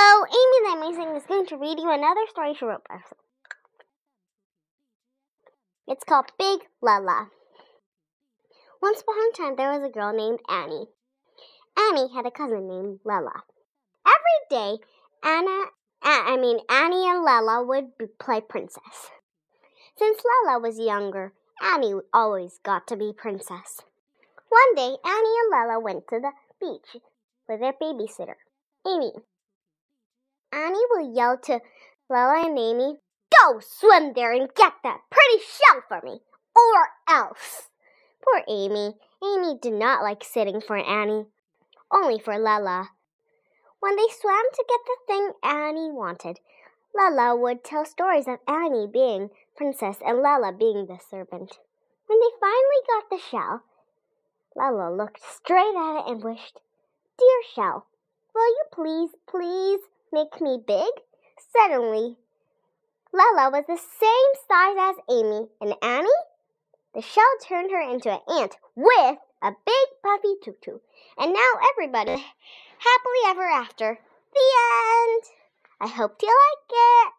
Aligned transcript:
Hello, 0.00 0.24
Amy 0.26 0.58
the 0.62 0.78
Amazing 0.78 1.16
is 1.16 1.26
going 1.26 1.46
to 1.46 1.56
read 1.56 1.80
you 1.80 1.90
another 1.90 2.20
story 2.30 2.54
she 2.54 2.64
wrote 2.64 2.86
by 2.88 2.98
herself. 2.98 3.20
It's 5.88 6.04
called 6.04 6.26
Big 6.38 6.60
Lala. 6.80 7.30
Once 8.80 9.00
upon 9.00 9.16
a 9.16 9.36
time, 9.36 9.56
there 9.56 9.72
was 9.72 9.82
a 9.82 9.92
girl 9.92 10.12
named 10.12 10.38
Annie. 10.48 10.86
Annie 11.76 12.14
had 12.14 12.26
a 12.26 12.30
cousin 12.30 12.68
named 12.68 13.00
Lella. 13.04 13.42
Every 14.06 14.38
day, 14.48 14.76
Anna, 15.24 15.64
I 16.04 16.36
mean 16.36 16.60
Annie 16.70 17.10
and 17.10 17.24
Lella 17.24 17.64
would 17.64 17.90
play 18.20 18.40
princess. 18.40 19.10
Since 19.96 20.22
Lella 20.46 20.60
was 20.60 20.78
younger, 20.78 21.32
Annie 21.60 21.94
always 22.14 22.60
got 22.62 22.86
to 22.86 22.96
be 22.96 23.12
princess. 23.12 23.80
One 24.48 24.74
day, 24.76 24.94
Annie 25.04 25.38
and 25.42 25.50
Lella 25.50 25.80
went 25.80 26.06
to 26.10 26.20
the 26.20 26.30
beach 26.60 27.02
with 27.48 27.58
their 27.58 27.72
babysitter, 27.72 28.36
Amy. 28.86 29.10
Annie 30.52 30.84
will 30.90 31.14
yell 31.14 31.38
to 31.38 31.60
Lella 32.08 32.46
and 32.46 32.58
Amy, 32.58 32.98
Go 33.42 33.60
swim 33.60 34.14
there 34.14 34.32
and 34.32 34.52
get 34.54 34.72
that 34.82 35.02
pretty 35.10 35.44
shell 35.44 35.82
for 35.86 36.00
me, 36.02 36.20
or 36.56 36.88
else. 37.08 37.68
Poor 38.22 38.42
Amy. 38.48 38.94
Amy 39.22 39.58
did 39.60 39.74
not 39.74 40.02
like 40.02 40.24
sitting 40.24 40.60
for 40.60 40.76
Annie, 40.76 41.26
only 41.90 42.18
for 42.18 42.38
Lella. 42.38 42.90
When 43.80 43.96
they 43.96 44.08
swam 44.08 44.44
to 44.52 44.64
get 44.68 44.80
the 44.86 44.96
thing 45.06 45.32
Annie 45.42 45.92
wanted, 45.92 46.40
Lella 46.94 47.36
would 47.36 47.62
tell 47.62 47.84
stories 47.84 48.26
of 48.26 48.38
Annie 48.48 48.86
being 48.86 49.30
princess 49.56 49.98
and 50.04 50.22
Lella 50.22 50.52
being 50.52 50.86
the 50.86 50.98
serpent. 50.98 51.58
When 52.06 52.18
they 52.18 52.38
finally 52.40 52.82
got 52.88 53.10
the 53.10 53.18
shell, 53.18 53.62
Lella 54.56 54.90
looked 54.94 55.22
straight 55.22 55.76
at 55.76 56.00
it 56.00 56.10
and 56.10 56.24
wished, 56.24 56.60
Dear 57.18 57.42
shell, 57.54 57.86
will 58.34 58.48
you 58.48 58.64
please, 58.72 59.10
please 59.28 59.80
make 60.12 60.40
me 60.40 60.58
big? 60.66 60.90
Suddenly, 61.56 62.16
Lella 63.12 63.50
was 63.50 63.64
the 63.66 63.78
same 63.78 64.32
size 64.46 64.76
as 64.78 64.96
Amy, 65.10 65.48
and 65.60 65.74
Annie? 65.82 66.08
The 66.94 67.02
shell 67.02 67.24
turned 67.42 67.70
her 67.70 67.80
into 67.80 68.10
an 68.10 68.20
ant 68.28 68.56
with 68.74 69.18
a 69.42 69.52
big 69.64 69.88
puffy 70.02 70.34
tutu. 70.42 70.78
And 71.16 71.32
now 71.32 71.52
everybody 71.72 72.24
happily 72.78 73.22
ever 73.26 73.48
after. 73.48 73.98
The 74.34 74.46
end. 75.10 75.22
I 75.80 75.86
hope 75.86 76.16
you 76.22 76.28
like 76.28 76.70
it. 76.70 77.12